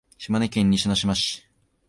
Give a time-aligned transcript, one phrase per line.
[0.17, 1.43] 島根県西ノ島町